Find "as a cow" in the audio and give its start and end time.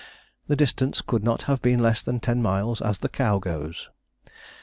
2.81-3.37